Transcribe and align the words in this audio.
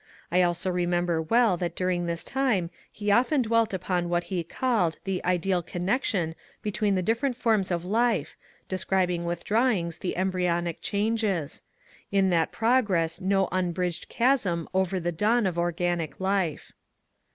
I 0.31 0.41
also 0.41 0.71
remem 0.71 1.05
ber 1.05 1.21
well 1.21 1.57
that 1.57 1.75
during 1.75 2.07
this 2.07 2.23
time 2.23 2.71
he 2.91 3.11
often 3.11 3.43
dwelt 3.43 3.71
upon 3.71 4.09
what 4.09 4.23
he 4.33 4.43
called 4.43 4.97
the 5.03 5.19
^^ 5.25 5.29
ideal 5.29 5.61
connection" 5.61 6.33
between 6.63 6.95
the 6.95 7.03
different 7.03 7.35
forms 7.35 7.69
of 7.69 7.85
life, 7.85 8.35
describing 8.67 9.25
with 9.25 9.43
drawings 9.45 9.99
the 9.99 10.17
embryonic 10.17 10.81
changes; 10.81 11.61
in 12.11 12.31
that 12.31 12.51
progress 12.51 13.21
no 13.21 13.47
unbridged 13.51 14.09
chasm 14.09 14.67
after 14.73 14.99
the 14.99 15.11
dawn 15.11 15.45
of 15.45 15.59
organic 15.59 16.19
life. 16.19 16.71